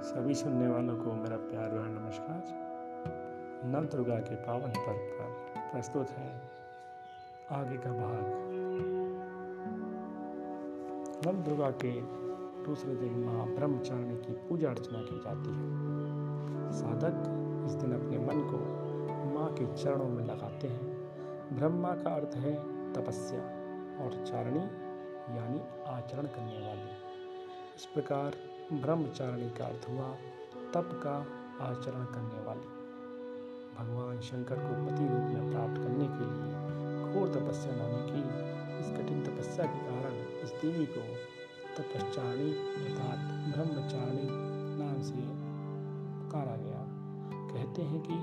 सभी 0.00 0.34
सुनने 0.34 0.68
वालों 0.68 0.96
को 0.96 1.12
मेरा 1.12 1.36
प्यार 1.36 1.68
भरा 1.68 1.88
नमस्कार। 1.88 2.42
नव 3.66 3.84
दुर्गा 3.84 4.14
के 4.14 4.34
पावन 4.34 4.70
पर्व 4.70 4.98
पर 4.98 5.60
प्रस्तुत 5.72 6.08
है 6.08 6.42
आगे 7.50 7.76
का 7.76 7.90
भाग। 7.90 8.24
नव 11.26 11.42
दुर्गा 11.42 11.70
के 11.70 11.92
दूसरे 12.64 12.94
दिन 12.94 13.24
माँ 13.24 13.46
ब्रह्मचारिणी 13.46 14.16
की 14.16 14.32
पूजा 14.32 14.70
अर्चना 14.70 15.02
की 15.02 15.18
जाती 15.18 15.50
है। 15.50 15.68
साधक 16.72 17.22
इस 17.66 17.72
दिन 17.72 17.92
अपने 17.92 18.18
मन 18.18 18.40
को 18.40 18.58
माँ 19.34 19.52
के 19.52 19.66
चरणों 19.76 20.08
में 20.08 20.24
लगाते 20.24 20.68
हैं। 20.68 20.96
ब्रह्मा 21.52 21.94
का 21.94 22.14
अर्थ 22.14 22.36
है 22.36 22.54
तपस्या 22.92 23.40
और 24.04 24.24
चारणी 24.26 24.64
यानी 25.36 25.60
आचरण 25.88 26.26
करने 26.26 26.66
वाली। 26.66 26.90
इस 27.76 27.86
प्रकार 27.94 28.32
ब्रह्मचारिणी 28.72 29.48
का 29.50 29.64
अर्थ 29.64 29.88
हुआ 29.88 30.08
तप 30.74 30.90
का 31.02 31.14
आचरण 31.60 32.04
करने 32.04 32.42
वाली। 32.44 32.68
भगवान 33.78 34.20
शंकर 34.20 34.54
को 34.54 34.74
पति 34.84 35.06
रूप 35.08 35.24
में 35.30 35.50
प्राप्त 35.50 35.80
करने 35.82 36.06
के 36.08 36.26
लिए 36.30 36.50
घोर 37.12 37.28
तपस्या 37.28 37.72
उन्होंने 37.72 38.02
की 38.10 38.20
इस 38.80 38.90
कठिन 38.90 39.22
तपस्या 39.22 39.66
के 39.66 39.78
कारण 39.78 40.14
इस 40.44 40.50
देवी 40.50 40.86
को 40.86 41.00
तपस्चारिणी 41.76 42.52
अर्थात 42.52 43.18
ब्रह्मचारिणी 43.54 44.28
नाम 44.82 45.02
से 45.02 45.14
पुकारा 46.20 46.56
गया। 46.56 46.84
कहते 47.52 47.82
हैं 47.82 48.00
कि 48.02 48.14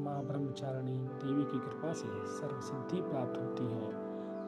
माँ 0.00 0.24
ब्रह्मचारिणी 0.24 0.98
देवी 0.98 1.44
की 1.44 1.58
कृपा 1.58 1.92
से 1.92 2.08
सर्व 2.38 2.60
सिद्धि 2.60 3.02
प्राप्त 3.02 3.40
होती 3.40 3.64
है। 3.64 3.92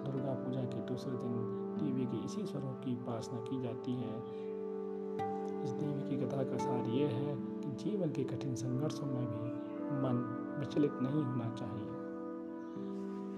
दुर्गा 0.05 0.33
पूजा 0.33 0.61
के 0.61 0.81
दूसरे 0.87 1.13
दिन 1.13 1.37
देवी 1.83 2.07
के 2.07 2.25
इसी 2.25 2.47
स्वरूप 2.47 2.81
की 2.85 2.95
उपासना 2.95 3.39
की 3.41 3.63
जाती 3.63 3.95
है। 3.95 4.54
इस 5.65 5.71
देवी 5.71 6.09
की 6.09 6.17
कथा 6.25 6.43
का 6.43 6.57
सार 6.57 6.89
ये 6.91 7.07
है 7.07 7.35
कि 7.35 7.71
जीवन 7.85 8.11
के 8.11 8.25
कठिन 8.25 8.55
संघर्षों 8.55 9.07
में 9.07 9.27
भी 9.27 9.51
मन 10.03 10.17
विचलित 10.61 10.99
नहीं 11.03 11.23
होना 11.23 11.49
चाहिए। 11.55 11.89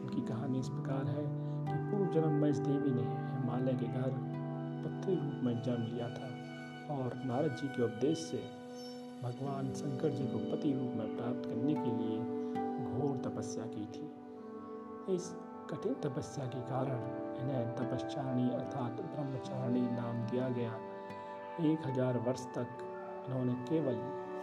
उनकी 0.03 0.21
कहानी 0.21 0.59
इस 0.59 0.69
प्रकार 0.69 1.05
है 1.07 1.25
कि 1.67 1.77
पूर्व 1.91 2.13
जन्म 2.15 2.33
में 2.33 2.51
इस 2.51 2.59
देवी 2.59 2.91
ने 2.91 3.03
हिमालय 3.03 3.73
के 3.73 3.87
घर 3.87 4.11
पत्थर 4.83 5.13
रूप 5.13 5.45
में 5.45 5.63
जन्म 5.63 5.83
लिया 5.83 6.09
था 6.09 6.29
और 6.97 7.15
नारद 7.25 7.57
जी 7.57 7.69
के 7.69 7.83
उपदेश 7.83 8.19
से 8.19 8.43
भगवान 9.23 9.73
शंकर 9.73 10.11
जी 10.11 10.27
को 10.27 10.39
पति 10.39 10.73
रूप 10.73 10.93
में 10.97 11.17
प्राप्त 11.17 11.49
करने 11.49 11.75
के 11.75 11.91
लिए 11.97 12.19
घोर 12.91 13.17
तपस्या 13.17 13.65
की 13.67 13.87
थी। 13.87 14.11
इस 15.15 15.35
कठिन 15.71 15.95
तपस्या 15.95 16.45
के 16.47 16.61
कारण 16.61 17.01
इन्हें 17.41 17.75
तपस्चारिणी 17.77 18.51
अर्थात 18.51 19.01
ब्रह्मचारिणी 19.01 19.81
नाम 19.81 20.27
दिया 20.27 20.49
गया 20.49 20.79
एक 21.57 21.87
हज़ार 21.87 22.17
वर्ष 22.19 22.41
तक 22.55 22.83
उन्होंने 23.27 23.53
केवल 23.69 23.95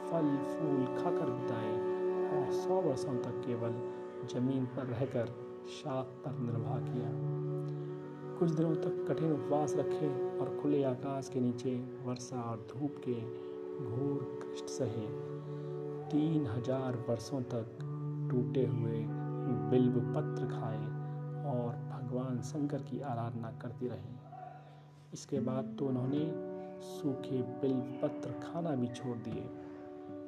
फल, 0.06 0.30
फूल 0.46 0.86
खाकर 0.96 1.30
बिताए 1.32 1.74
और 2.30 2.52
सौ 2.54 2.80
वर्षों 2.82 3.14
तक 3.18 3.42
केवल 3.46 3.74
ज़मीन 4.34 4.66
पर 4.68 4.86
रहकर 4.86 5.28
शाख 5.72 6.06
पर 6.24 6.40
निर्वाह 6.40 6.80
किया। 6.80 7.10
कुछ 8.40 8.52
दिनों 8.52 8.74
तक 8.76 9.06
कठिन 9.10 9.32
उपवास 9.32 9.76
रखे 9.78 10.08
और 10.40 10.58
खुले 10.62 10.84
आकाश 10.84 11.30
के 11.34 11.40
नीचे 11.40 11.76
वर्षा 12.06 12.42
और 12.42 12.66
धूप 12.72 12.96
के 13.08 13.20
घोर 13.84 14.24
कष्ट 14.44 14.70
सहे। 14.70 15.08
तीन 16.10 16.48
हज़ार 16.48 16.98
वर्षों 17.10 17.42
तक 17.54 17.78
टूटे 18.32 18.66
हुए 18.66 19.04
बिल्व 19.70 20.00
पत्र 20.16 20.48
खाए 20.48 20.82
और 21.52 21.76
भगवान 21.92 22.42
शंकर 22.42 22.82
की 22.82 23.00
आराधना 23.12 23.52
करती 23.62 23.88
रही। 23.88 24.16
इसके 25.14 25.40
बाद 25.42 25.76
तो 25.80 25.88
उन्होंने 25.88 26.26
सूखे 26.84 27.42
बिल 27.62 27.80
पत्र 28.02 28.32
खाना 28.44 28.76
भी 28.76 28.88
छोड़ 28.88 29.18
दिए। 29.18 29.44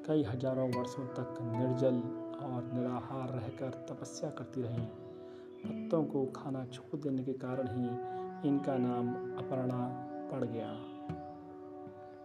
कई 0.07 0.23
हज़ारों 0.23 0.67
वर्षों 0.69 1.05
तक 1.05 1.37
निर्जल 1.41 2.01
और 2.45 2.71
निराहार 2.73 3.29
रहकर 3.29 3.69
तपस्या 3.89 4.29
करती 4.29 4.61
रहीं। 4.61 4.85
पत्तों 5.65 6.03
को 6.03 6.25
खाना 6.25 6.65
छोड़ 6.65 6.99
देने 6.99 7.23
के 7.23 7.33
कारण 7.33 7.67
ही 7.67 7.85
इनका 8.49 8.77
नाम 8.77 9.13
अपर्णा 9.37 9.87
पड़ 10.31 10.43
गया। 10.43 10.71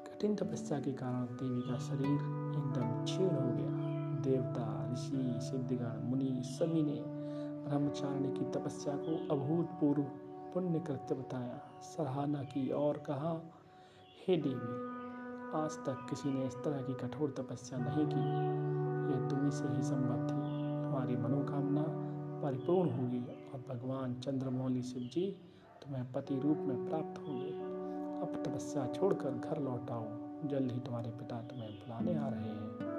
कठिन 0.07 0.35
तपस्या 0.35 0.81
के 0.81 0.93
कारण 0.93 1.25
देवी 1.37 1.61
का 1.61 1.79
शरीर 1.79 2.19
एकदम 2.57 3.05
छीण 3.05 3.31
हो 3.31 3.47
गया। 3.53 3.79
देवता, 4.21 4.67
ऋषि, 4.93 5.41
सिद्धगण, 5.41 6.03
मुनि 6.09 6.43
सभी 6.45 6.83
ने 6.83 7.01
ब्रह्मचारिणी 7.69 8.29
की 8.29 8.51
तपस्या 8.51 8.95
को 8.97 9.17
अभूतपूर्व 9.35 10.03
पुण्य 10.55 10.81
कृत्य 10.81 11.15
बताया। 11.15 11.61
सराहना 11.83 12.43
की 12.43 12.69
और 12.69 12.99
कहा 12.99 13.33
हे 14.27 14.37
देवी 14.37 14.91
आज 15.63 15.71
तक 15.71 16.07
किसी 16.11 16.29
ने 16.29 16.47
इस 16.47 16.55
तरह 16.55 16.83
की 16.83 16.95
कठोर 16.95 17.31
तपस्या 17.31 17.79
नहीं 17.79 18.07
की। 18.07 18.21
यह 19.13 19.29
तुम्हें 19.29 19.51
से 19.51 19.65
ही 19.69 19.83
संभव 19.83 20.23
थी। 20.25 20.63
तुम्हारी 20.83 21.17
मनोकामना 21.17 21.85
परिपूर्ण 22.43 22.91
होगी 22.91 23.21
और 23.21 23.65
भगवान 23.69 24.15
चंद्रमौली 24.15 24.83
शिव 24.83 25.03
जी 25.03 25.31
तुम्हें 25.83 26.13
पति 26.13 26.35
रूप 26.35 26.59
में 26.59 26.89
प्राप्त 26.89 27.21
होंगे। 27.29 27.51
अब 28.21 28.43
तपस्या 28.47 28.87
छोड़कर 28.87 29.31
घर 29.31 29.61
लौट 29.61 29.91
आओ। 29.91 30.05
जल्द 30.49 30.73
ही 30.73 30.81
तुम्हारे 30.81 31.11
पिता 31.11 31.41
तुम्हें 31.41 31.71
बुलाने 31.71 32.15
आ 32.19 32.29
रहे 32.29 32.41
हैं। 32.41 32.90